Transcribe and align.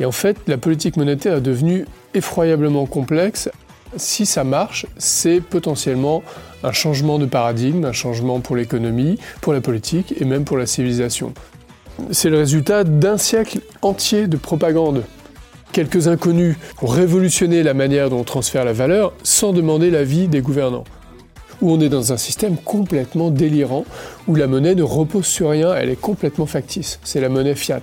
Et 0.00 0.04
en 0.04 0.12
fait, 0.12 0.36
la 0.46 0.58
politique 0.58 0.96
monétaire 0.96 1.36
est 1.36 1.40
devenue 1.40 1.86
effroyablement 2.14 2.86
complexe. 2.86 3.50
Si 3.96 4.26
ça 4.26 4.44
marche, 4.44 4.86
c'est 4.98 5.40
potentiellement 5.40 6.22
un 6.62 6.72
changement 6.72 7.18
de 7.18 7.26
paradigme, 7.26 7.84
un 7.84 7.92
changement 7.92 8.40
pour 8.40 8.56
l'économie, 8.56 9.18
pour 9.40 9.52
la 9.52 9.60
politique 9.60 10.14
et 10.20 10.24
même 10.24 10.44
pour 10.44 10.58
la 10.58 10.66
civilisation. 10.66 11.32
C'est 12.10 12.30
le 12.30 12.38
résultat 12.38 12.84
d'un 12.84 13.18
siècle 13.18 13.60
entier 13.82 14.28
de 14.28 14.36
propagande. 14.36 15.02
Quelques 15.72 16.08
inconnus 16.08 16.56
ont 16.80 16.86
révolutionné 16.86 17.62
la 17.62 17.74
manière 17.74 18.08
dont 18.08 18.20
on 18.20 18.24
transfère 18.24 18.64
la 18.64 18.72
valeur 18.72 19.12
sans 19.22 19.52
demander 19.52 19.90
l'avis 19.90 20.28
des 20.28 20.40
gouvernants. 20.40 20.84
Où 21.60 21.72
on 21.72 21.80
est 21.80 21.88
dans 21.88 22.12
un 22.12 22.16
système 22.16 22.56
complètement 22.56 23.30
délirant, 23.30 23.84
où 24.28 24.36
la 24.36 24.46
monnaie 24.46 24.76
ne 24.76 24.82
repose 24.82 25.26
sur 25.26 25.50
rien, 25.50 25.74
elle 25.74 25.90
est 25.90 26.00
complètement 26.00 26.46
factice. 26.46 27.00
C'est 27.02 27.20
la 27.20 27.28
monnaie 27.28 27.56
fiat. 27.56 27.82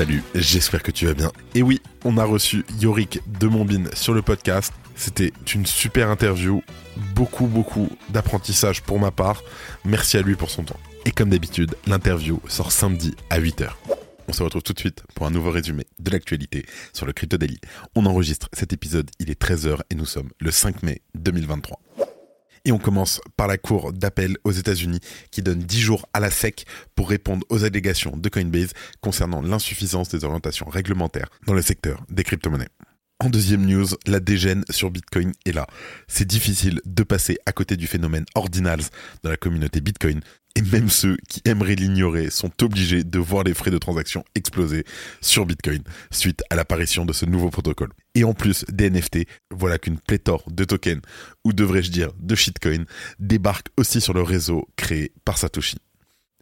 Salut, 0.00 0.22
j'espère 0.34 0.82
que 0.82 0.90
tu 0.90 1.04
vas 1.04 1.12
bien. 1.12 1.30
Et 1.54 1.62
oui, 1.62 1.82
on 2.06 2.16
a 2.16 2.24
reçu 2.24 2.64
Yorick 2.80 3.20
de 3.38 3.46
Mombin 3.48 3.84
sur 3.92 4.14
le 4.14 4.22
podcast. 4.22 4.72
C'était 4.96 5.30
une 5.54 5.66
super 5.66 6.08
interview, 6.08 6.62
beaucoup 7.14 7.46
beaucoup 7.46 7.90
d'apprentissage 8.08 8.80
pour 8.80 8.98
ma 8.98 9.10
part. 9.10 9.42
Merci 9.84 10.16
à 10.16 10.22
lui 10.22 10.36
pour 10.36 10.48
son 10.48 10.62
temps. 10.62 10.80
Et 11.04 11.10
comme 11.10 11.28
d'habitude, 11.28 11.74
l'interview 11.86 12.40
sort 12.48 12.72
samedi 12.72 13.14
à 13.28 13.40
8h. 13.40 13.72
On 14.26 14.32
se 14.32 14.42
retrouve 14.42 14.62
tout 14.62 14.72
de 14.72 14.78
suite 14.78 15.02
pour 15.14 15.26
un 15.26 15.30
nouveau 15.30 15.50
résumé 15.50 15.84
de 15.98 16.10
l'actualité 16.10 16.64
sur 16.94 17.04
le 17.04 17.12
Crypto 17.12 17.36
Daily. 17.36 17.58
On 17.94 18.06
enregistre 18.06 18.48
cet 18.54 18.72
épisode, 18.72 19.10
il 19.18 19.30
est 19.30 19.38
13h 19.38 19.80
et 19.90 19.94
nous 19.96 20.06
sommes 20.06 20.30
le 20.40 20.50
5 20.50 20.82
mai 20.82 21.02
2023. 21.14 21.78
Et 22.64 22.72
on 22.72 22.78
commence 22.78 23.20
par 23.36 23.46
la 23.46 23.58
Cour 23.58 23.92
d'appel 23.92 24.36
aux 24.44 24.52
États-Unis 24.52 25.00
qui 25.30 25.42
donne 25.42 25.60
10 25.60 25.80
jours 25.80 26.06
à 26.12 26.20
la 26.20 26.30
SEC 26.30 26.64
pour 26.94 27.08
répondre 27.08 27.46
aux 27.48 27.64
allégations 27.64 28.16
de 28.16 28.28
Coinbase 28.28 28.72
concernant 29.00 29.42
l'insuffisance 29.42 30.08
des 30.08 30.24
orientations 30.24 30.68
réglementaires 30.68 31.30
dans 31.46 31.54
le 31.54 31.62
secteur 31.62 32.04
des 32.10 32.24
crypto-monnaies. 32.24 32.68
En 33.22 33.28
deuxième 33.28 33.66
news, 33.66 33.86
la 34.06 34.18
dégène 34.18 34.64
sur 34.70 34.90
Bitcoin 34.90 35.32
est 35.44 35.52
là. 35.52 35.66
C'est 36.08 36.26
difficile 36.26 36.80
de 36.86 37.02
passer 37.02 37.36
à 37.44 37.52
côté 37.52 37.76
du 37.76 37.86
phénomène 37.86 38.24
ordinals 38.34 38.80
dans 39.22 39.28
la 39.28 39.36
communauté 39.36 39.82
Bitcoin, 39.82 40.22
et 40.56 40.62
même 40.62 40.88
ceux 40.88 41.18
qui 41.28 41.42
aimeraient 41.44 41.74
l'ignorer 41.74 42.30
sont 42.30 42.50
obligés 42.62 43.04
de 43.04 43.18
voir 43.18 43.44
les 43.44 43.52
frais 43.52 43.70
de 43.70 43.76
transaction 43.76 44.24
exploser 44.34 44.84
sur 45.20 45.44
Bitcoin 45.44 45.82
suite 46.10 46.42
à 46.48 46.56
l'apparition 46.56 47.04
de 47.04 47.12
ce 47.12 47.26
nouveau 47.26 47.50
protocole. 47.50 47.90
Et 48.14 48.24
en 48.24 48.32
plus 48.32 48.64
des 48.70 48.88
NFT, 48.88 49.26
voilà 49.50 49.76
qu'une 49.76 49.98
pléthore 49.98 50.44
de 50.50 50.64
tokens, 50.64 51.02
ou 51.44 51.52
devrais-je 51.52 51.90
dire 51.90 52.12
de 52.18 52.34
shitcoins, 52.34 52.86
débarque 53.18 53.66
aussi 53.76 54.00
sur 54.00 54.14
le 54.14 54.22
réseau 54.22 54.66
créé 54.76 55.12
par 55.26 55.36
Satoshi. 55.36 55.76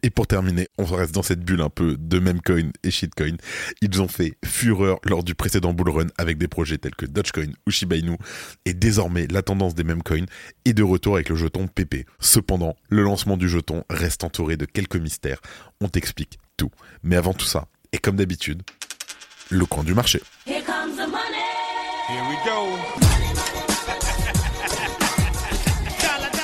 Et 0.01 0.09
pour 0.09 0.27
terminer, 0.27 0.67
on 0.77 0.85
reste 0.85 1.13
dans 1.13 1.23
cette 1.23 1.41
bulle 1.41 1.61
un 1.61 1.69
peu 1.69 1.97
de 1.97 2.19
memecoin 2.19 2.71
et 2.83 2.91
shitcoin. 2.91 3.35
Ils 3.81 4.01
ont 4.01 4.07
fait 4.07 4.37
fureur 4.45 4.99
lors 5.03 5.23
du 5.23 5.35
précédent 5.35 5.73
bullrun 5.73 6.07
avec 6.17 6.37
des 6.37 6.47
projets 6.47 6.77
tels 6.77 6.95
que 6.95 7.05
Dogecoin 7.05 7.51
ou 7.67 7.71
Shiba 7.71 7.97
Inu. 7.97 8.17
Et 8.65 8.73
désormais, 8.73 9.27
la 9.27 9.41
tendance 9.41 9.75
des 9.75 9.83
memecoins 9.83 10.25
est 10.65 10.73
de 10.73 10.83
retour 10.83 11.15
avec 11.15 11.29
le 11.29 11.35
jeton 11.35 11.67
PP. 11.67 12.05
Cependant, 12.19 12.75
le 12.87 13.03
lancement 13.03 13.35
du 13.35 13.49
jeton 13.49 13.83
reste 13.89 14.23
entouré 14.23 14.55
de 14.55 14.65
quelques 14.65 14.95
mystères. 14.95 15.41
On 15.81 15.89
t'explique 15.89 16.39
tout. 16.55 16.71
Mais 17.03 17.17
avant 17.17 17.33
tout 17.33 17.45
ça, 17.45 17.67
et 17.91 17.97
comme 17.97 18.15
d'habitude, 18.15 18.63
le 19.49 19.65
coin 19.65 19.83
du 19.83 19.93
marché. 19.93 20.21
Here 20.45 20.63
comes 20.63 20.95
the 20.95 21.09
money. 21.09 21.39
Here 22.07 22.23
we 22.29 22.37
go. 22.45 23.09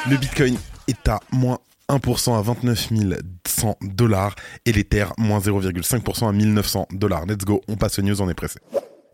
Le 0.09 0.17
Bitcoin 0.17 0.57
est 0.87 1.07
à 1.07 1.19
moins 1.31 1.59
1% 1.89 2.37
à 2.37 2.41
29 2.41 2.91
100 3.65 3.77
dollars 3.81 4.35
et 4.65 4.71
l'Ether 4.71 5.05
moins 5.17 5.39
0,5% 5.39 6.29
à 6.29 6.31
1900 6.31 6.87
dollars. 6.91 7.25
Let's 7.25 7.45
go, 7.45 7.61
on 7.67 7.75
passe 7.75 7.97
aux 7.97 8.03
news, 8.03 8.21
on 8.21 8.29
est 8.29 8.35
pressé. 8.35 8.59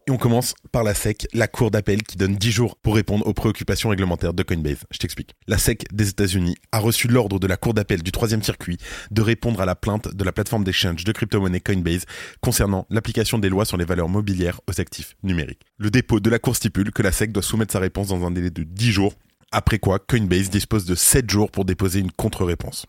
Et 0.08 0.12
on 0.12 0.18
commence 0.18 0.56
par 0.72 0.84
la 0.84 0.96
SEC, 0.96 1.28
la 1.32 1.48
cour 1.48 1.70
d'appel 1.70 2.02
qui 2.02 2.18
donne 2.18 2.36
10 2.36 2.52
jours 2.52 2.76
pour 2.76 2.96
répondre 2.96 3.26
aux 3.28 3.34
préoccupations 3.34 3.90
réglementaires 3.90 4.34
de 4.34 4.42
Coinbase. 4.42 4.80
Je 4.90 4.98
t'explique. 4.98 5.36
La 5.48 5.60
SEC 5.60 5.86
des 5.94 6.10
États-Unis 6.10 6.56
a 6.72 6.80
reçu 6.80 7.08
l'ordre 7.08 7.40
de 7.40 7.46
la 7.46 7.56
cour 7.56 7.76
d'appel 7.76 8.02
du 8.02 8.12
troisième 8.12 8.42
circuit 8.42 8.78
de 9.12 9.22
répondre 9.22 9.62
à 9.62 9.66
la 9.66 9.76
plainte 9.76 10.14
de 10.14 10.24
la 10.24 10.32
plateforme 10.32 10.64
d'échange 10.64 11.04
de 11.04 11.12
crypto-monnaie 11.12 11.62
Coinbase 11.62 12.06
concernant 12.42 12.88
l'application 12.90 13.38
des 13.38 13.50
lois 13.50 13.66
sur 13.66 13.78
les 13.78 13.86
valeurs 13.86 14.10
mobilières 14.10 14.60
aux 14.68 14.82
actifs 14.82 15.16
numériques. 15.24 15.62
Le 15.78 15.92
dépôt 15.92 16.20
de 16.20 16.30
la 16.30 16.40
cour 16.40 16.56
stipule 16.56 16.92
que 16.92 17.04
la 17.04 17.12
SEC 17.12 17.32
doit 17.32 17.44
soumettre 17.44 17.72
sa 17.72 17.80
réponse 17.80 18.08
dans 18.08 18.26
un 18.26 18.32
délai 18.32 18.50
de 18.50 18.64
10 18.64 18.92
jours 18.92 19.14
après 19.52 19.80
quoi 19.80 20.00
Coinbase 20.00 20.50
dispose 20.50 20.86
de 20.86 20.96
7 20.96 21.30
jours 21.30 21.52
pour 21.52 21.66
déposer 21.66 22.00
une 22.00 22.12
contre-réponse. 22.12 22.86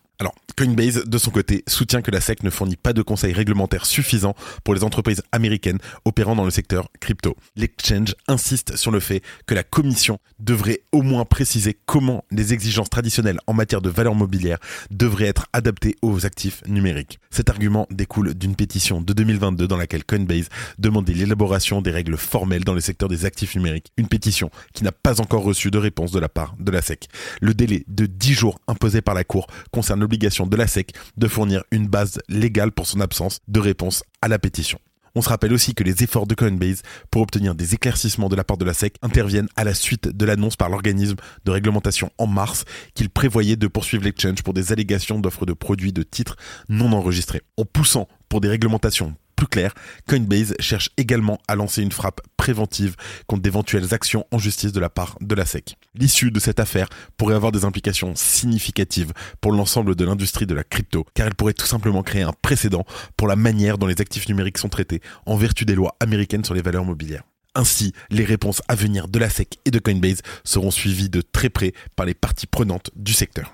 Coinbase, 0.56 1.04
de 1.04 1.18
son 1.18 1.30
côté, 1.30 1.64
soutient 1.66 2.02
que 2.02 2.10
la 2.10 2.20
SEC 2.20 2.42
ne 2.42 2.50
fournit 2.50 2.76
pas 2.76 2.92
de 2.92 3.02
conseils 3.02 3.32
réglementaires 3.32 3.86
suffisants 3.86 4.34
pour 4.64 4.74
les 4.74 4.84
entreprises 4.84 5.22
américaines 5.32 5.78
opérant 6.04 6.34
dans 6.34 6.44
le 6.44 6.50
secteur 6.50 6.88
crypto. 7.00 7.36
L'exchange 7.56 8.14
insiste 8.28 8.76
sur 8.76 8.90
le 8.90 9.00
fait 9.00 9.22
que 9.46 9.54
la 9.54 9.62
commission 9.62 10.18
devrait 10.38 10.80
au 10.92 11.02
moins 11.02 11.24
préciser 11.24 11.76
comment 11.86 12.24
les 12.30 12.52
exigences 12.52 12.90
traditionnelles 12.90 13.40
en 13.46 13.54
matière 13.54 13.80
de 13.80 13.90
valeur 13.90 14.14
mobilière 14.14 14.58
devraient 14.90 15.26
être 15.26 15.46
adaptées 15.52 15.96
aux 16.02 16.26
actifs 16.26 16.62
numériques. 16.66 17.18
Cet 17.30 17.50
argument 17.50 17.86
découle 17.90 18.34
d'une 18.34 18.56
pétition 18.56 19.00
de 19.00 19.12
2022 19.12 19.66
dans 19.66 19.76
laquelle 19.76 20.04
Coinbase 20.04 20.48
demandait 20.78 21.14
l'élaboration 21.14 21.82
des 21.82 21.90
règles 21.90 22.16
formelles 22.16 22.64
dans 22.64 22.74
le 22.74 22.80
secteur 22.80 23.08
des 23.08 23.24
actifs 23.24 23.54
numériques. 23.54 23.92
Une 23.96 24.08
pétition 24.08 24.50
qui 24.74 24.84
n'a 24.84 24.92
pas 24.92 25.20
encore 25.20 25.42
reçu 25.42 25.70
de 25.70 25.78
réponse 25.78 26.12
de 26.12 26.20
la 26.20 26.28
part 26.28 26.54
de 26.58 26.70
la 26.70 26.82
SEC. 26.82 27.08
Le 27.40 27.54
délai 27.54 27.84
de 27.88 28.06
10 28.06 28.34
jours 28.34 28.58
imposé 28.66 29.00
par 29.00 29.14
la 29.14 29.24
Cour 29.24 29.46
concerne 29.70 30.00
l'obligation 30.00 30.41
de 30.50 30.56
la 30.56 30.66
SEC 30.66 30.92
de 31.16 31.28
fournir 31.28 31.64
une 31.70 31.86
base 31.86 32.20
légale 32.28 32.72
pour 32.72 32.86
son 32.86 33.00
absence 33.00 33.40
de 33.48 33.60
réponse 33.60 34.02
à 34.20 34.28
la 34.28 34.38
pétition. 34.38 34.78
On 35.14 35.20
se 35.20 35.28
rappelle 35.28 35.52
aussi 35.52 35.74
que 35.74 35.84
les 35.84 36.02
efforts 36.02 36.26
de 36.26 36.34
Coinbase 36.34 36.82
pour 37.10 37.20
obtenir 37.20 37.54
des 37.54 37.74
éclaircissements 37.74 38.30
de 38.30 38.36
la 38.36 38.44
part 38.44 38.56
de 38.56 38.64
la 38.64 38.72
SEC 38.72 38.94
interviennent 39.02 39.48
à 39.56 39.64
la 39.64 39.74
suite 39.74 40.08
de 40.08 40.24
l'annonce 40.24 40.56
par 40.56 40.70
l'organisme 40.70 41.16
de 41.44 41.50
réglementation 41.50 42.10
en 42.16 42.26
mars 42.26 42.64
qu'il 42.94 43.10
prévoyait 43.10 43.56
de 43.56 43.66
poursuivre 43.66 44.04
l'exchange 44.04 44.42
pour 44.42 44.54
des 44.54 44.72
allégations 44.72 45.18
d'offres 45.18 45.44
de 45.44 45.52
produits 45.52 45.92
de 45.92 46.02
titres 46.02 46.36
non 46.70 46.92
enregistrés. 46.92 47.42
En 47.58 47.66
poussant 47.66 48.08
pour 48.32 48.40
des 48.40 48.48
réglementations 48.48 49.14
plus 49.36 49.46
clair, 49.46 49.74
Coinbase 50.08 50.54
cherche 50.58 50.88
également 50.96 51.38
à 51.48 51.54
lancer 51.54 51.82
une 51.82 51.92
frappe 51.92 52.22
préventive 52.38 52.96
contre 53.26 53.42
d'éventuelles 53.42 53.92
actions 53.92 54.24
en 54.30 54.38
justice 54.38 54.72
de 54.72 54.80
la 54.80 54.88
part 54.88 55.18
de 55.20 55.34
la 55.34 55.44
SEC. 55.44 55.76
L'issue 55.94 56.30
de 56.30 56.40
cette 56.40 56.58
affaire 56.58 56.88
pourrait 57.18 57.34
avoir 57.34 57.52
des 57.52 57.66
implications 57.66 58.14
significatives 58.16 59.12
pour 59.42 59.52
l'ensemble 59.52 59.96
de 59.96 60.04
l'industrie 60.06 60.46
de 60.46 60.54
la 60.54 60.64
crypto, 60.64 61.04
car 61.12 61.26
elle 61.26 61.34
pourrait 61.34 61.52
tout 61.52 61.66
simplement 61.66 62.02
créer 62.02 62.22
un 62.22 62.32
précédent 62.32 62.86
pour 63.18 63.28
la 63.28 63.36
manière 63.36 63.76
dont 63.76 63.86
les 63.86 64.00
actifs 64.00 64.30
numériques 64.30 64.56
sont 64.56 64.70
traités 64.70 65.02
en 65.26 65.36
vertu 65.36 65.66
des 65.66 65.74
lois 65.74 65.94
américaines 66.00 66.46
sur 66.46 66.54
les 66.54 66.62
valeurs 66.62 66.86
mobilières. 66.86 67.24
Ainsi, 67.54 67.92
les 68.08 68.24
réponses 68.24 68.62
à 68.66 68.74
venir 68.74 69.08
de 69.08 69.18
la 69.18 69.28
SEC 69.28 69.58
et 69.66 69.70
de 69.70 69.78
Coinbase 69.78 70.22
seront 70.42 70.70
suivies 70.70 71.10
de 71.10 71.20
très 71.20 71.50
près 71.50 71.74
par 71.96 72.06
les 72.06 72.14
parties 72.14 72.46
prenantes 72.46 72.92
du 72.96 73.12
secteur. 73.12 73.52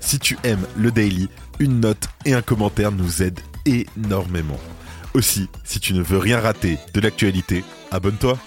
Si 0.00 0.18
tu 0.18 0.38
aimes 0.44 0.66
le 0.76 0.90
daily, 0.90 1.28
une 1.58 1.80
note 1.80 2.08
et 2.24 2.34
un 2.34 2.42
commentaire 2.42 2.92
nous 2.92 3.22
aident 3.22 3.40
énormément. 3.64 4.60
Aussi, 5.14 5.48
si 5.64 5.80
tu 5.80 5.94
ne 5.94 6.02
veux 6.02 6.18
rien 6.18 6.40
rater 6.40 6.78
de 6.94 7.00
l'actualité, 7.00 7.64
abonne-toi. 7.90 8.38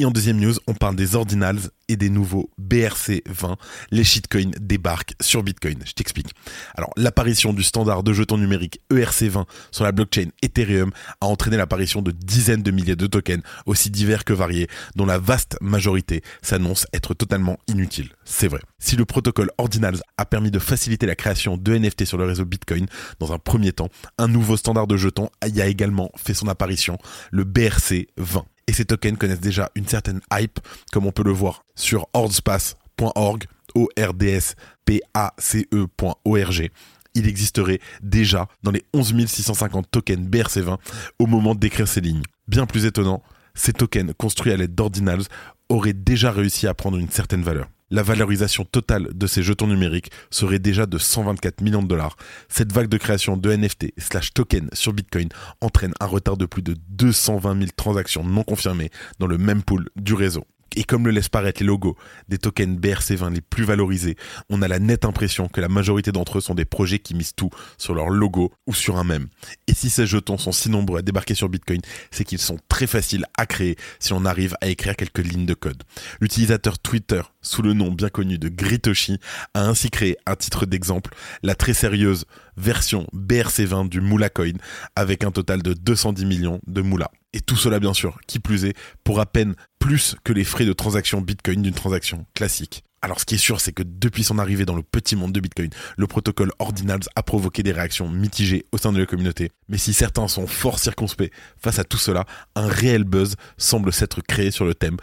Et 0.00 0.04
en 0.04 0.12
deuxième 0.12 0.38
news, 0.38 0.54
on 0.68 0.74
parle 0.74 0.94
des 0.94 1.16
ordinals 1.16 1.58
et 1.88 1.96
des 1.96 2.08
nouveaux 2.08 2.50
BRC20. 2.62 3.56
Les 3.90 4.04
shitcoins 4.04 4.52
débarquent 4.60 5.14
sur 5.20 5.42
Bitcoin. 5.42 5.82
Je 5.84 5.90
t'explique. 5.90 6.30
Alors, 6.76 6.90
l'apparition 6.96 7.52
du 7.52 7.64
standard 7.64 8.04
de 8.04 8.12
jetons 8.12 8.38
numériques 8.38 8.80
ERC20 8.92 9.46
sur 9.72 9.82
la 9.82 9.90
blockchain 9.90 10.28
Ethereum 10.40 10.92
a 11.20 11.26
entraîné 11.26 11.56
l'apparition 11.56 12.00
de 12.00 12.12
dizaines 12.12 12.62
de 12.62 12.70
milliers 12.70 12.94
de 12.94 13.08
tokens, 13.08 13.42
aussi 13.66 13.90
divers 13.90 14.24
que 14.24 14.32
variés, 14.32 14.68
dont 14.94 15.04
la 15.04 15.18
vaste 15.18 15.56
majorité 15.60 16.22
s'annonce 16.42 16.86
être 16.92 17.12
totalement 17.12 17.58
inutile. 17.66 18.10
C'est 18.24 18.46
vrai. 18.46 18.60
Si 18.78 18.94
le 18.94 19.04
protocole 19.04 19.50
Ordinals 19.58 20.00
a 20.16 20.24
permis 20.24 20.52
de 20.52 20.60
faciliter 20.60 21.06
la 21.06 21.16
création 21.16 21.56
de 21.56 21.76
NFT 21.76 22.04
sur 22.04 22.18
le 22.18 22.24
réseau 22.24 22.44
Bitcoin 22.44 22.86
dans 23.18 23.32
un 23.32 23.38
premier 23.40 23.72
temps, 23.72 23.88
un 24.16 24.28
nouveau 24.28 24.56
standard 24.56 24.86
de 24.86 24.96
jetons 24.96 25.30
y 25.44 25.60
a 25.60 25.66
également 25.66 26.12
fait 26.16 26.34
son 26.34 26.46
apparition, 26.46 26.98
le 27.32 27.44
BRC20 27.44 28.44
et 28.68 28.72
ces 28.72 28.84
tokens 28.84 29.18
connaissent 29.18 29.40
déjà 29.40 29.70
une 29.74 29.88
certaine 29.88 30.20
hype, 30.32 30.60
comme 30.92 31.06
on 31.06 31.10
peut 31.10 31.24
le 31.24 31.32
voir 31.32 31.64
sur 31.74 32.06
ordspace.org, 32.12 33.44
o 33.74 33.88
r 33.98 34.14
d 34.14 34.28
s 34.28 34.54
p 34.84 35.00
a 35.14 35.34
c 35.38 35.66
e.org. 35.72 36.70
Il 37.14 37.26
existerait 37.26 37.80
déjà 38.02 38.46
dans 38.62 38.70
les 38.70 38.84
11 38.94 39.26
650 39.26 39.90
tokens 39.90 40.28
BRC20 40.28 40.78
au 41.18 41.26
moment 41.26 41.54
d'écrire 41.54 41.88
ces 41.88 42.00
lignes. 42.00 42.22
Bien 42.46 42.66
plus 42.66 42.84
étonnant, 42.84 43.22
ces 43.54 43.72
tokens 43.72 44.12
construits 44.16 44.52
à 44.52 44.56
l'aide 44.56 44.74
d'ordinals 44.74 45.24
auraient 45.68 45.94
déjà 45.94 46.30
réussi 46.30 46.66
à 46.66 46.74
prendre 46.74 46.98
une 46.98 47.10
certaine 47.10 47.42
valeur. 47.42 47.68
La 47.90 48.02
valorisation 48.02 48.64
totale 48.64 49.08
de 49.14 49.26
ces 49.26 49.42
jetons 49.42 49.66
numériques 49.66 50.10
serait 50.30 50.58
déjà 50.58 50.84
de 50.84 50.98
124 50.98 51.62
millions 51.62 51.82
de 51.82 51.88
dollars. 51.88 52.16
Cette 52.48 52.70
vague 52.70 52.88
de 52.88 52.98
création 52.98 53.38
de 53.38 53.50
NFT 53.50 53.94
slash 53.96 54.34
tokens 54.34 54.68
sur 54.74 54.92
Bitcoin 54.92 55.28
entraîne 55.62 55.94
un 56.00 56.06
retard 56.06 56.36
de 56.36 56.44
plus 56.44 56.62
de 56.62 56.76
220 56.88 57.58
000 57.58 57.70
transactions 57.76 58.24
non 58.24 58.42
confirmées 58.42 58.90
dans 59.18 59.26
le 59.26 59.38
même 59.38 59.62
pool 59.62 59.88
du 59.96 60.12
réseau. 60.12 60.44
Et 60.76 60.84
comme 60.84 61.06
le 61.06 61.10
laissent 61.10 61.28
paraître 61.28 61.60
les 61.60 61.66
logos 61.66 61.96
des 62.28 62.38
tokens 62.38 62.78
BRC20 62.78 63.34
les 63.34 63.40
plus 63.40 63.64
valorisés, 63.64 64.16
on 64.50 64.62
a 64.62 64.68
la 64.68 64.78
nette 64.78 65.04
impression 65.04 65.48
que 65.48 65.60
la 65.60 65.68
majorité 65.68 66.12
d'entre 66.12 66.38
eux 66.38 66.40
sont 66.40 66.54
des 66.54 66.64
projets 66.64 66.98
qui 66.98 67.14
misent 67.14 67.34
tout 67.34 67.50
sur 67.78 67.94
leur 67.94 68.10
logo 68.10 68.52
ou 68.66 68.74
sur 68.74 68.96
un 68.96 69.04
même. 69.04 69.28
Et 69.66 69.74
si 69.74 69.90
ces 69.90 70.06
jetons 70.06 70.38
sont 70.38 70.52
si 70.52 70.70
nombreux 70.70 70.98
à 70.98 71.02
débarquer 71.02 71.34
sur 71.34 71.48
Bitcoin, 71.48 71.80
c'est 72.10 72.24
qu'ils 72.24 72.38
sont 72.38 72.58
très 72.68 72.86
faciles 72.86 73.24
à 73.36 73.46
créer 73.46 73.76
si 73.98 74.12
on 74.12 74.24
arrive 74.24 74.56
à 74.60 74.68
écrire 74.68 74.96
quelques 74.96 75.18
lignes 75.18 75.46
de 75.46 75.54
code. 75.54 75.82
L'utilisateur 76.20 76.78
Twitter, 76.78 77.22
sous 77.42 77.62
le 77.62 77.72
nom 77.72 77.90
bien 77.90 78.08
connu 78.08 78.38
de 78.38 78.48
Gritoshi, 78.48 79.18
a 79.54 79.64
ainsi 79.64 79.90
créé, 79.90 80.16
un 80.26 80.36
titre 80.36 80.66
d'exemple, 80.66 81.14
la 81.42 81.54
très 81.54 81.74
sérieuse 81.74 82.24
version 82.56 83.06
BRC20 83.14 83.88
du 83.88 84.00
Moula 84.00 84.30
Coin 84.30 84.52
avec 84.96 85.24
un 85.24 85.30
total 85.30 85.62
de 85.62 85.74
210 85.74 86.24
millions 86.24 86.60
de 86.66 86.82
Moula. 86.82 87.10
Et 87.32 87.40
tout 87.40 87.56
cela, 87.56 87.78
bien 87.78 87.94
sûr, 87.94 88.18
qui 88.26 88.38
plus 88.38 88.64
est, 88.64 88.74
pour 89.04 89.20
à 89.20 89.26
peine 89.26 89.54
plus 89.78 90.16
que 90.24 90.32
les 90.32 90.44
frais 90.44 90.64
de 90.64 90.72
transaction 90.72 91.20
Bitcoin 91.20 91.62
d'une 91.62 91.74
transaction 91.74 92.26
classique. 92.34 92.84
Alors 93.00 93.20
ce 93.20 93.24
qui 93.24 93.36
est 93.36 93.38
sûr, 93.38 93.60
c'est 93.60 93.72
que 93.72 93.84
depuis 93.84 94.24
son 94.24 94.38
arrivée 94.38 94.64
dans 94.64 94.74
le 94.74 94.82
petit 94.82 95.14
monde 95.14 95.32
de 95.32 95.38
Bitcoin, 95.38 95.70
le 95.96 96.06
protocole 96.06 96.50
Ordinals 96.58 97.04
a 97.14 97.22
provoqué 97.22 97.62
des 97.62 97.70
réactions 97.70 98.08
mitigées 98.08 98.64
au 98.72 98.78
sein 98.78 98.92
de 98.92 98.98
la 98.98 99.06
communauté. 99.06 99.52
Mais 99.68 99.78
si 99.78 99.92
certains 99.92 100.26
sont 100.26 100.48
fort 100.48 100.80
circonspects 100.80 101.30
face 101.58 101.78
à 101.78 101.84
tout 101.84 101.98
cela, 101.98 102.24
un 102.56 102.66
réel 102.66 103.04
buzz 103.04 103.36
semble 103.56 103.92
s'être 103.92 104.20
créé 104.20 104.50
sur 104.50 104.64
le 104.64 104.74
thème. 104.74 104.96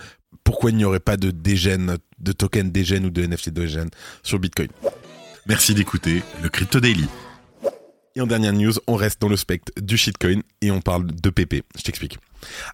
Pourquoi 0.43 0.71
il 0.71 0.77
n'y 0.77 0.83
aurait 0.83 0.99
pas 0.99 1.15
de 1.15 1.31
dégène, 1.31 1.97
de 2.19 2.31
token 2.33 2.69
dégène 2.69 3.05
ou 3.05 3.09
de 3.09 3.25
NFT 3.25 3.51
dégène 3.51 3.89
sur 4.23 4.39
Bitcoin? 4.39 4.69
Merci 5.47 5.73
d'écouter 5.73 6.21
le 6.43 6.49
Crypto 6.49 6.79
Daily. 6.79 7.07
Et 8.17 8.21
en 8.21 8.27
dernière 8.27 8.53
news, 8.53 8.71
on 8.87 8.95
reste 8.95 9.19
dans 9.19 9.27
le 9.27 9.35
spectre 9.35 9.73
du 9.75 9.97
shitcoin 9.97 10.39
et 10.61 10.71
on 10.71 10.79
parle 10.79 11.05
de 11.07 11.29
PP. 11.29 11.63
Je 11.77 11.83
t'explique. 11.83 12.17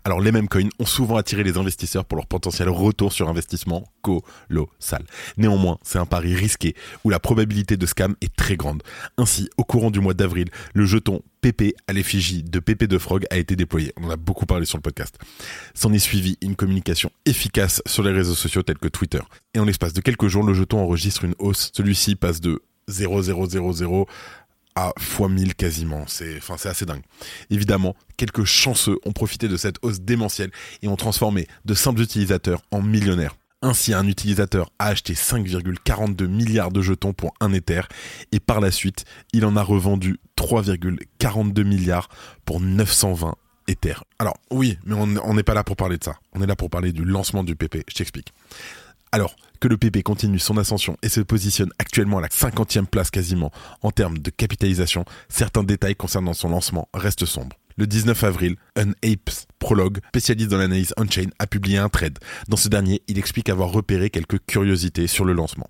Alors 0.03 0.21
les 0.21 0.31
mêmes 0.31 0.47
coins 0.47 0.69
ont 0.77 0.85
souvent 0.85 1.15
attiré 1.15 1.43
les 1.43 1.57
investisseurs 1.57 2.05
pour 2.05 2.15
leur 2.15 2.27
potentiel 2.27 2.69
retour 2.69 3.11
sur 3.11 3.27
investissement 3.27 3.91
colossal. 4.03 5.03
Néanmoins, 5.37 5.79
c'est 5.81 5.97
un 5.97 6.05
pari 6.05 6.35
risqué 6.35 6.75
où 7.03 7.09
la 7.09 7.19
probabilité 7.19 7.75
de 7.75 7.85
scam 7.87 8.15
est 8.21 8.35
très 8.35 8.55
grande. 8.55 8.83
Ainsi, 9.17 9.49
au 9.57 9.63
courant 9.63 9.89
du 9.89 9.99
mois 9.99 10.13
d'avril, 10.13 10.47
le 10.75 10.85
jeton 10.85 11.23
PP 11.41 11.73
à 11.87 11.93
l'effigie 11.93 12.43
de 12.43 12.59
PP 12.59 12.83
de 12.83 12.99
Frog 12.99 13.25
a 13.31 13.37
été 13.37 13.55
déployé. 13.55 13.93
On 13.99 14.05
en 14.05 14.09
a 14.11 14.17
beaucoup 14.17 14.45
parlé 14.45 14.67
sur 14.67 14.77
le 14.77 14.83
podcast. 14.83 15.17
S'en 15.73 15.91
est 15.91 15.97
suivi 15.97 16.37
une 16.41 16.55
communication 16.55 17.11
efficace 17.25 17.81
sur 17.87 18.03
les 18.03 18.11
réseaux 18.11 18.35
sociaux 18.35 18.61
tels 18.61 18.77
que 18.77 18.89
Twitter. 18.89 19.21
Et 19.55 19.59
en 19.59 19.65
l'espace 19.65 19.93
de 19.93 20.01
quelques 20.01 20.27
jours, 20.27 20.43
le 20.43 20.53
jeton 20.53 20.77
enregistre 20.77 21.25
une 21.25 21.33
hausse. 21.39 21.71
Celui-ci 21.73 22.15
passe 22.15 22.41
de 22.41 22.61
0,000 22.89 24.05
à 24.75 24.93
fois 24.97 25.29
1000 25.29 25.55
quasiment. 25.55 26.05
C'est, 26.07 26.39
assez 26.65 26.85
dingue. 26.85 27.03
Évidemment, 27.49 27.95
quelques 28.17 28.45
chanceux 28.45 28.97
ont 29.05 29.11
profité 29.11 29.47
de 29.47 29.57
cette 29.57 29.77
hausse 29.81 30.01
démentielle 30.01 30.51
et 30.81 30.87
ont 30.87 30.95
transformé 30.95 31.47
de 31.65 31.73
simples 31.73 32.01
utilisateurs 32.01 32.61
en 32.71 32.81
millionnaires. 32.81 33.35
Ainsi, 33.63 33.93
un 33.93 34.07
utilisateur 34.07 34.71
a 34.79 34.87
acheté 34.87 35.13
5,42 35.13 36.25
milliards 36.25 36.71
de 36.71 36.81
jetons 36.81 37.13
pour 37.13 37.33
un 37.39 37.53
Ether 37.53 37.81
et 38.31 38.39
par 38.39 38.59
la 38.59 38.71
suite, 38.71 39.05
il 39.33 39.45
en 39.45 39.55
a 39.55 39.61
revendu 39.61 40.19
3,42 40.35 41.63
milliards 41.63 42.09
pour 42.43 42.59
920 42.59 43.35
Ether. 43.67 43.93
Alors 44.17 44.37
oui, 44.49 44.79
mais 44.83 44.95
on 44.95 45.33
n'est 45.35 45.43
pas 45.43 45.53
là 45.53 45.63
pour 45.63 45.75
parler 45.75 45.97
de 45.97 46.03
ça. 46.03 46.15
On 46.33 46.41
est 46.41 46.47
là 46.47 46.55
pour 46.55 46.71
parler 46.71 46.91
du 46.91 47.05
lancement 47.05 47.43
du 47.43 47.55
PP. 47.55 47.83
Je 47.87 47.93
t'explique. 47.93 48.33
Alors 49.11 49.35
que 49.59 49.67
le 49.67 49.77
PP 49.77 50.03
continue 50.03 50.39
son 50.39 50.57
ascension 50.57 50.95
et 51.03 51.09
se 51.09 51.19
positionne 51.19 51.71
actuellement 51.79 52.19
à 52.19 52.21
la 52.21 52.29
50e 52.29 52.85
place 52.85 53.11
quasiment 53.11 53.51
en 53.81 53.91
termes 53.91 54.17
de 54.17 54.29
capitalisation, 54.29 55.05
certains 55.27 55.63
détails 55.63 55.95
concernant 55.95 56.33
son 56.33 56.49
lancement 56.49 56.87
restent 56.93 57.25
sombres. 57.25 57.57
Le 57.77 57.87
19 57.87 58.23
avril, 58.23 58.55
un 58.75 58.91
Apes 59.03 59.47
Prologue, 59.59 59.99
spécialiste 60.09 60.49
dans 60.49 60.57
l'analyse 60.57 60.93
on-chain, 60.97 61.29
a 61.39 61.47
publié 61.47 61.77
un 61.77 61.89
trade. 61.89 62.19
Dans 62.47 62.57
ce 62.57 62.69
dernier, 62.69 63.01
il 63.07 63.17
explique 63.17 63.49
avoir 63.49 63.71
repéré 63.71 64.09
quelques 64.09 64.39
curiosités 64.45 65.07
sur 65.07 65.25
le 65.25 65.33
lancement. 65.33 65.69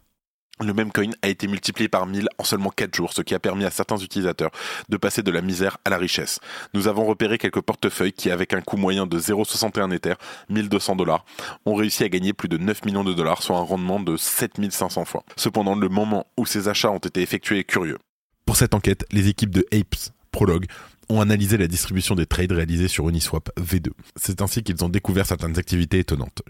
Le 0.61 0.73
même 0.73 0.91
coin 0.91 1.09
a 1.21 1.27
été 1.27 1.47
multiplié 1.47 1.89
par 1.89 2.05
1000 2.05 2.27
en 2.37 2.43
seulement 2.43 2.69
4 2.69 2.95
jours, 2.95 3.13
ce 3.13 3.21
qui 3.21 3.33
a 3.33 3.39
permis 3.39 3.65
à 3.65 3.71
certains 3.71 3.97
utilisateurs 3.97 4.51
de 4.89 4.97
passer 4.97 5.23
de 5.23 5.31
la 5.31 5.41
misère 5.41 5.77
à 5.85 5.89
la 5.89 5.97
richesse. 5.97 6.39
Nous 6.73 6.87
avons 6.87 7.05
repéré 7.05 7.37
quelques 7.37 7.61
portefeuilles 7.61 8.13
qui, 8.13 8.29
avec 8.29 8.53
un 8.53 8.61
coût 8.61 8.77
moyen 8.77 9.07
de 9.07 9.19
0,61 9.19 9.91
Ether, 9.91 10.13
1200 10.49 10.95
dollars, 10.95 11.25
ont 11.65 11.75
réussi 11.75 12.03
à 12.03 12.09
gagner 12.09 12.33
plus 12.33 12.49
de 12.49 12.57
9 12.57 12.85
millions 12.85 13.03
de 13.03 13.13
dollars, 13.13 13.41
soit 13.41 13.57
un 13.57 13.63
rendement 13.63 13.99
de 13.99 14.17
7500 14.17 15.05
fois. 15.05 15.23
Cependant, 15.35 15.75
le 15.75 15.89
moment 15.89 16.27
où 16.37 16.45
ces 16.45 16.67
achats 16.67 16.91
ont 16.91 16.99
été 16.99 17.21
effectués 17.21 17.59
est 17.59 17.63
curieux. 17.63 17.97
Pour 18.45 18.55
cette 18.55 18.75
enquête, 18.75 19.05
les 19.11 19.29
équipes 19.29 19.51
de 19.51 19.65
Apes 19.71 20.11
Prologue 20.31 20.65
ont 21.09 21.21
analysé 21.21 21.57
la 21.57 21.67
distribution 21.67 22.15
des 22.15 22.25
trades 22.25 22.51
réalisés 22.51 22.87
sur 22.87 23.09
Uniswap 23.09 23.49
V2. 23.59 23.89
C'est 24.15 24.41
ainsi 24.41 24.63
qu'ils 24.63 24.83
ont 24.83 24.89
découvert 24.89 25.25
certaines 25.25 25.57
activités 25.57 25.99
étonnantes. 25.99 26.41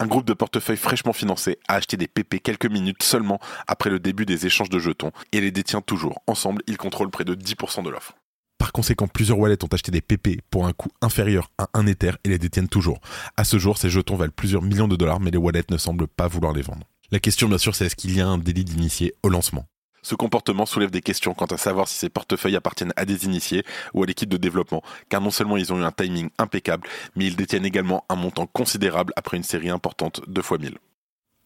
Un 0.00 0.06
groupe 0.06 0.24
de 0.24 0.34
portefeuilles 0.34 0.76
fraîchement 0.76 1.12
financé 1.12 1.58
a 1.68 1.74
acheté 1.74 1.96
des 1.96 2.08
PP 2.08 2.42
quelques 2.42 2.66
minutes 2.66 3.02
seulement 3.02 3.38
après 3.66 3.90
le 3.90 4.00
début 4.00 4.26
des 4.26 4.46
échanges 4.46 4.70
de 4.70 4.78
jetons 4.78 5.12
et 5.32 5.40
les 5.40 5.52
détient 5.52 5.80
toujours. 5.80 6.20
Ensemble, 6.26 6.62
ils 6.66 6.76
contrôlent 6.76 7.10
près 7.10 7.24
de 7.24 7.34
10% 7.34 7.84
de 7.84 7.90
l'offre. 7.90 8.14
Par 8.58 8.72
conséquent, 8.72 9.06
plusieurs 9.06 9.38
wallets 9.38 9.62
ont 9.62 9.68
acheté 9.68 9.92
des 9.92 10.00
PP 10.00 10.40
pour 10.50 10.66
un 10.66 10.72
coût 10.72 10.90
inférieur 11.00 11.50
à 11.58 11.68
1 11.74 11.86
Ether 11.86 12.12
et 12.24 12.28
les 12.28 12.38
détiennent 12.38 12.68
toujours. 12.68 13.00
À 13.36 13.44
ce 13.44 13.58
jour, 13.58 13.78
ces 13.78 13.90
jetons 13.90 14.16
valent 14.16 14.32
plusieurs 14.34 14.62
millions 14.62 14.88
de 14.88 14.96
dollars, 14.96 15.20
mais 15.20 15.30
les 15.30 15.38
wallets 15.38 15.64
ne 15.70 15.76
semblent 15.76 16.08
pas 16.08 16.28
vouloir 16.28 16.52
les 16.52 16.62
vendre. 16.62 16.86
La 17.12 17.20
question, 17.20 17.48
bien 17.48 17.58
sûr, 17.58 17.74
c'est 17.74 17.86
est-ce 17.86 17.96
qu'il 17.96 18.16
y 18.16 18.20
a 18.20 18.26
un 18.26 18.38
délit 18.38 18.64
d'initié 18.64 19.14
au 19.22 19.28
lancement? 19.28 19.66
Ce 20.04 20.14
comportement 20.14 20.66
soulève 20.66 20.90
des 20.90 21.00
questions 21.00 21.34
quant 21.34 21.46
à 21.46 21.56
savoir 21.56 21.88
si 21.88 21.98
ces 21.98 22.10
portefeuilles 22.10 22.56
appartiennent 22.56 22.92
à 22.94 23.04
des 23.04 23.24
initiés 23.24 23.64
ou 23.94 24.04
à 24.04 24.06
l'équipe 24.06 24.28
de 24.28 24.36
développement, 24.36 24.82
car 25.08 25.20
non 25.20 25.30
seulement 25.30 25.56
ils 25.56 25.72
ont 25.72 25.80
eu 25.80 25.84
un 25.84 25.90
timing 25.90 26.28
impeccable, 26.38 26.86
mais 27.16 27.26
ils 27.26 27.36
détiennent 27.36 27.64
également 27.64 28.04
un 28.08 28.14
montant 28.14 28.46
considérable 28.46 29.12
après 29.16 29.36
une 29.36 29.42
série 29.42 29.70
importante 29.70 30.20
de 30.28 30.42
fois 30.42 30.58
1000. 30.58 30.76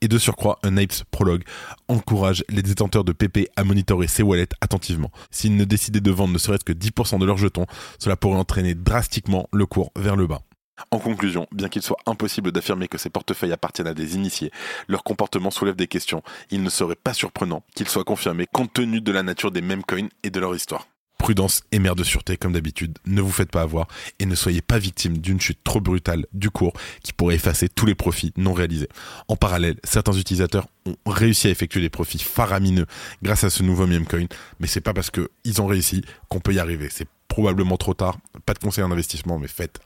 Et 0.00 0.08
de 0.08 0.18
surcroît, 0.18 0.58
un 0.62 0.76
Apes 0.76 1.04
Prologue 1.10 1.42
encourage 1.88 2.44
les 2.48 2.62
détenteurs 2.62 3.04
de 3.04 3.12
PP 3.12 3.48
à 3.56 3.64
monitorer 3.64 4.06
ces 4.06 4.22
wallets 4.22 4.48
attentivement. 4.60 5.10
S'ils 5.30 5.56
ne 5.56 5.64
décidaient 5.64 6.00
de 6.00 6.10
vendre 6.10 6.32
ne 6.32 6.38
serait-ce 6.38 6.64
que 6.64 6.72
10% 6.72 7.18
de 7.18 7.26
leurs 7.26 7.38
jetons, 7.38 7.66
cela 7.98 8.16
pourrait 8.16 8.38
entraîner 8.38 8.74
drastiquement 8.74 9.48
le 9.52 9.66
cours 9.66 9.92
vers 9.96 10.14
le 10.14 10.26
bas. 10.26 10.42
En 10.90 10.98
conclusion, 10.98 11.46
bien 11.52 11.68
qu'il 11.68 11.82
soit 11.82 11.98
impossible 12.06 12.52
d'affirmer 12.52 12.88
que 12.88 12.98
ces 12.98 13.10
portefeuilles 13.10 13.52
appartiennent 13.52 13.86
à 13.88 13.94
des 13.94 14.14
initiés, 14.14 14.50
leur 14.88 15.02
comportement 15.02 15.50
soulève 15.50 15.76
des 15.76 15.88
questions. 15.88 16.22
Il 16.50 16.62
ne 16.62 16.70
serait 16.70 16.96
pas 16.96 17.14
surprenant 17.14 17.62
qu'ils 17.74 17.88
soient 17.88 18.04
confirmés 18.04 18.46
compte 18.52 18.72
tenu 18.72 19.00
de 19.00 19.12
la 19.12 19.22
nature 19.22 19.50
des 19.50 19.60
mêmes 19.60 19.84
coins 19.84 20.08
et 20.22 20.30
de 20.30 20.40
leur 20.40 20.54
histoire. 20.54 20.86
Prudence 21.18 21.64
et 21.72 21.80
mère 21.80 21.96
de 21.96 22.04
sûreté 22.04 22.36
comme 22.36 22.52
d'habitude, 22.52 22.96
ne 23.04 23.20
vous 23.20 23.32
faites 23.32 23.50
pas 23.50 23.62
avoir 23.62 23.88
et 24.20 24.24
ne 24.24 24.36
soyez 24.36 24.62
pas 24.62 24.78
victime 24.78 25.18
d'une 25.18 25.40
chute 25.40 25.58
trop 25.64 25.80
brutale 25.80 26.26
du 26.32 26.48
cours 26.48 26.72
qui 27.02 27.12
pourrait 27.12 27.34
effacer 27.34 27.68
tous 27.68 27.86
les 27.86 27.96
profits 27.96 28.32
non 28.36 28.52
réalisés. 28.52 28.88
En 29.26 29.34
parallèle, 29.34 29.80
certains 29.82 30.12
utilisateurs 30.12 30.68
ont 30.86 30.94
réussi 31.06 31.48
à 31.48 31.50
effectuer 31.50 31.80
des 31.80 31.90
profits 31.90 32.20
faramineux 32.20 32.86
grâce 33.20 33.42
à 33.42 33.50
ce 33.50 33.64
nouveau 33.64 33.88
meme 33.88 34.06
coin, 34.06 34.26
mais 34.60 34.68
c'est 34.68 34.80
pas 34.80 34.94
parce 34.94 35.10
qu'ils 35.10 35.60
ont 35.60 35.66
réussi 35.66 36.04
qu'on 36.28 36.38
peut 36.38 36.54
y 36.54 36.60
arriver. 36.60 36.88
C'est 36.88 37.08
probablement 37.26 37.76
trop 37.76 37.94
tard. 37.94 38.18
Pas 38.46 38.54
de 38.54 38.60
conseil 38.60 38.84
en 38.84 38.92
investissement, 38.92 39.40
mais 39.40 39.48
faites 39.48 39.80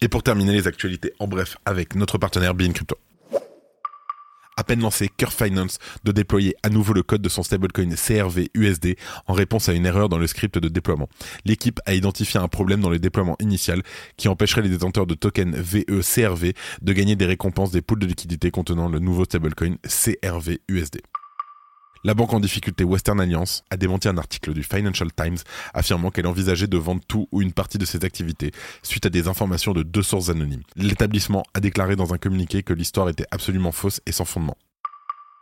Et 0.00 0.08
pour 0.08 0.22
terminer 0.22 0.52
les 0.52 0.66
actualités 0.66 1.12
en 1.18 1.26
bref 1.26 1.56
avec 1.64 1.94
notre 1.94 2.18
partenaire 2.18 2.54
Bean 2.54 2.72
Crypto. 2.72 2.96
À 4.56 4.62
peine 4.62 4.80
lancé, 4.80 5.10
Curve 5.16 5.34
Finance 5.34 5.78
de 6.04 6.12
déployer 6.12 6.54
à 6.62 6.68
nouveau 6.68 6.92
le 6.92 7.02
code 7.02 7.22
de 7.22 7.28
son 7.28 7.42
stablecoin 7.42 7.88
CRV 7.96 8.50
USD 8.54 8.96
en 9.26 9.32
réponse 9.32 9.68
à 9.68 9.72
une 9.72 9.84
erreur 9.84 10.08
dans 10.08 10.18
le 10.18 10.28
script 10.28 10.58
de 10.58 10.68
déploiement. 10.68 11.08
L'équipe 11.44 11.80
a 11.86 11.94
identifié 11.94 12.38
un 12.38 12.46
problème 12.46 12.80
dans 12.80 12.90
le 12.90 13.00
déploiement 13.00 13.36
initial 13.40 13.82
qui 14.16 14.28
empêcherait 14.28 14.62
les 14.62 14.68
détenteurs 14.68 15.06
de 15.06 15.14
tokens 15.14 15.56
VE 15.56 16.02
CRV 16.02 16.54
de 16.82 16.92
gagner 16.92 17.16
des 17.16 17.26
récompenses 17.26 17.72
des 17.72 17.82
pools 17.82 17.98
de 17.98 18.06
liquidité 18.06 18.52
contenant 18.52 18.88
le 18.88 19.00
nouveau 19.00 19.24
stablecoin 19.24 19.74
CRV 19.82 20.60
USD. 20.68 21.00
La 22.06 22.12
banque 22.12 22.34
en 22.34 22.40
difficulté 22.40 22.84
Western 22.84 23.18
Alliance 23.18 23.64
a 23.70 23.78
démenti 23.78 24.08
un 24.08 24.18
article 24.18 24.52
du 24.52 24.62
Financial 24.62 25.10
Times 25.10 25.38
affirmant 25.72 26.10
qu'elle 26.10 26.26
envisageait 26.26 26.66
de 26.66 26.76
vendre 26.76 27.00
tout 27.08 27.28
ou 27.32 27.40
une 27.40 27.54
partie 27.54 27.78
de 27.78 27.86
ses 27.86 28.04
activités 28.04 28.52
suite 28.82 29.06
à 29.06 29.08
des 29.08 29.26
informations 29.26 29.72
de 29.72 29.82
deux 29.82 30.02
sources 30.02 30.28
anonymes. 30.28 30.64
L'établissement 30.76 31.44
a 31.54 31.60
déclaré 31.60 31.96
dans 31.96 32.12
un 32.12 32.18
communiqué 32.18 32.62
que 32.62 32.74
l'histoire 32.74 33.08
était 33.08 33.24
absolument 33.30 33.72
fausse 33.72 34.02
et 34.04 34.12
sans 34.12 34.26
fondement. 34.26 34.58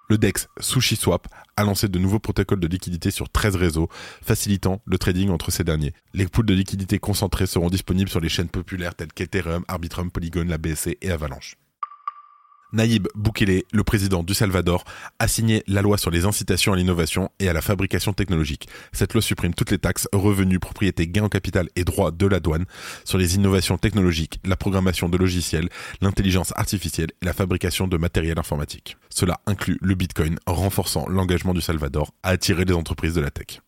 Le 0.09 0.19
DEX 0.19 0.47
SushiSwap 0.61 1.27
a 1.57 1.65
lancé 1.65 1.89
de 1.89 1.99
nouveaux 1.99 2.21
protocoles 2.21 2.61
de 2.61 2.69
liquidité 2.69 3.11
sur 3.11 3.29
13 3.29 3.57
réseaux, 3.57 3.89
facilitant 4.23 4.83
le 4.85 4.99
trading 4.99 5.31
entre 5.31 5.51
ces 5.51 5.65
derniers. 5.65 5.95
Les 6.15 6.29
pools 6.29 6.47
de 6.47 6.55
liquidité 6.55 7.01
concentrés 7.01 7.47
seront 7.47 7.71
disponibles 7.71 8.11
sur 8.11 8.21
les 8.21 8.29
chaînes 8.29 8.49
populaires 8.49 8.95
telles 8.95 9.13
qu'Ethereum, 9.13 9.65
Arbitrum, 9.67 10.13
Polygon, 10.13 10.47
la 10.47 10.59
BSC 10.59 10.97
et 11.01 11.11
Avalanche. 11.11 11.57
Naïb 12.73 13.07
Bukele, 13.15 13.63
le 13.73 13.85
président 13.85 14.23
du 14.23 14.35
Salvador, 14.35 14.85
a 15.19 15.29
signé 15.29 15.63
la 15.67 15.83
loi 15.83 15.99
sur 15.99 16.11
les 16.11 16.25
incitations 16.25 16.73
à 16.73 16.77
l'innovation 16.77 17.31
et 17.39 17.49
à 17.49 17.53
la 17.53 17.61
fabrication 17.61 18.13
technologique. 18.13 18.69
Cette 18.93 19.13
loi 19.13 19.23
supprime 19.23 19.55
toutes 19.55 19.71
les 19.71 19.79
taxes, 19.79 20.09
revenus, 20.13 20.61
propriétés, 20.61 21.07
gains 21.07 21.25
en 21.25 21.29
capital 21.29 21.69
et 21.77 21.85
droits 21.85 22.11
de 22.11 22.27
la 22.27 22.41
douane 22.41 22.65
sur 23.05 23.19
les 23.19 23.35
innovations 23.35 23.79
technologiques, 23.79 24.41
la 24.45 24.57
programmation 24.57 25.09
de 25.09 25.19
logiciels, 25.19 25.69
l'intelligence 26.01 26.53
artificielle 26.57 27.11
et 27.21 27.27
la 27.27 27.33
fabrication 27.33 27.89
de 27.89 27.97
matériel 27.97 28.39
informatique. 28.39 28.97
Cela 29.11 29.41
inclut 29.47 29.79
le 29.83 29.95
Bitcoin, 29.95 30.39
renforçant 30.47 31.07
l'engagement 31.09 31.55
du 31.55 31.61
Salvador 31.61 32.13
à 32.23 32.31
attirer 32.31 32.65
les 32.65 32.75
entreprises 32.75 33.15
de 33.15 33.21
la 33.21 33.31
tech. 33.31 33.61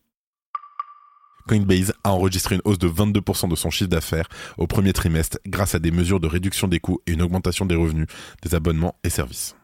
Coinbase 1.48 1.92
a 2.04 2.12
enregistré 2.12 2.56
une 2.56 2.62
hausse 2.64 2.78
de 2.78 2.88
22% 2.88 3.48
de 3.48 3.56
son 3.56 3.70
chiffre 3.70 3.90
d'affaires 3.90 4.28
au 4.58 4.66
premier 4.66 4.92
trimestre 4.92 5.38
grâce 5.46 5.74
à 5.74 5.78
des 5.78 5.90
mesures 5.90 6.20
de 6.20 6.26
réduction 6.26 6.68
des 6.68 6.80
coûts 6.80 7.00
et 7.06 7.12
une 7.12 7.22
augmentation 7.22 7.66
des 7.66 7.74
revenus, 7.74 8.06
des 8.42 8.54
abonnements 8.54 8.96
et 9.04 9.10
services. 9.10 9.54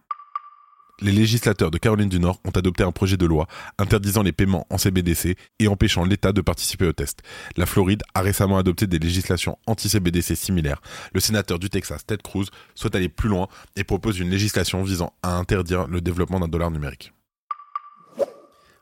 Les 1.03 1.13
législateurs 1.13 1.71
de 1.71 1.79
Caroline 1.79 2.11
du 2.11 2.21
Nord 2.21 2.41
ont 2.45 2.51
adopté 2.51 2.83
un 2.83 2.93
projet 2.93 3.17
de 3.17 3.25
loi 3.25 3.47
interdisant 3.79 4.23
les 4.23 4.33
paiements 4.33 4.67
en 4.69 4.77
CBDC 4.77 5.35
et 5.59 5.69
empêchant 5.69 6.05
l'État 6.05 6.33
de 6.33 6.43
participer 6.43 6.87
au 6.87 6.93
test. 6.93 7.23
La 7.57 7.65
Floride 7.65 8.03
a 8.15 8.21
récemment 8.21 8.59
adopté 8.59 8.87
des 8.87 8.99
législations 8.99 9.57
anti-CBDC 9.67 10.37
similaires. 10.37 10.83
Le 11.15 11.21
sénateur 11.21 11.59
du 11.59 11.71
Texas, 11.71 12.05
Ted 12.05 12.21
Cruz, 12.23 12.49
souhaite 12.75 12.95
aller 12.95 13.09
plus 13.09 13.31
loin 13.31 13.49
et 13.77 13.85
propose 13.85 14.19
une 14.19 14.29
législation 14.29 14.83
visant 14.83 15.15
à 15.23 15.37
interdire 15.39 15.87
le 15.89 16.03
développement 16.03 16.39
d'un 16.39 16.49
dollar 16.49 16.71
numérique. 16.71 17.15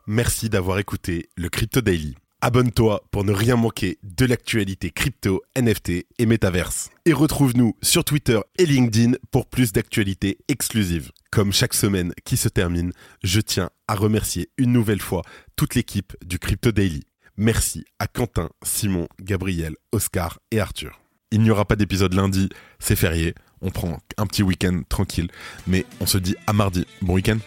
Merci 0.05 0.49
d'avoir 0.49 0.79
écouté 0.79 1.29
le 1.37 1.47
Crypto 1.47 1.79
Daily. 1.79 2.17
Abonne-toi 2.41 3.03
pour 3.11 3.25
ne 3.25 3.33
rien 3.33 3.57
manquer 3.57 3.97
de 4.01 4.25
l'actualité 4.25 4.91
crypto, 4.91 5.41
NFT 5.57 6.05
et 6.17 6.25
métaverse. 6.25 6.89
Et 7.05 7.11
retrouve-nous 7.11 7.75
sur 7.81 8.05
Twitter 8.05 8.39
et 8.57 8.65
LinkedIn 8.65 9.17
pour 9.29 9.45
plus 9.45 9.73
d'actualités 9.73 10.37
exclusives. 10.47 11.11
Comme 11.31 11.51
chaque 11.51 11.73
semaine 11.73 12.13
qui 12.23 12.37
se 12.37 12.47
termine, 12.47 12.93
je 13.23 13.41
tiens 13.41 13.69
à 13.89 13.95
remercier 13.95 14.49
une 14.57 14.71
nouvelle 14.71 15.01
fois 15.01 15.23
toute 15.57 15.75
l'équipe 15.75 16.13
du 16.25 16.39
Crypto 16.39 16.71
Daily. 16.71 17.03
Merci 17.35 17.83
à 17.99 18.07
Quentin, 18.07 18.49
Simon, 18.63 19.09
Gabriel, 19.21 19.75
Oscar 19.91 20.39
et 20.51 20.61
Arthur. 20.61 21.01
Il 21.31 21.41
n'y 21.41 21.51
aura 21.51 21.65
pas 21.65 21.75
d'épisode 21.75 22.13
lundi, 22.13 22.47
c'est 22.79 22.95
férié, 22.95 23.35
on 23.61 23.69
prend 23.69 23.99
un 24.17 24.25
petit 24.25 24.43
week-end 24.43 24.81
tranquille, 24.87 25.29
mais 25.67 25.85
on 25.99 26.05
se 26.05 26.17
dit 26.17 26.35
à 26.47 26.53
mardi. 26.53 26.85
Bon 27.01 27.15
week-end 27.15 27.39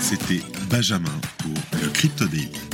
C'était 0.00 0.40
Benjamin 0.70 1.20
pour 1.38 1.80
le 1.82 1.88
Crypto 1.88 2.26
Daily. 2.26 2.73